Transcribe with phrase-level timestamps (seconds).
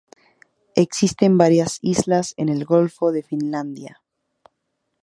[0.73, 4.01] Existen varias islas en el golfo de Finlandia.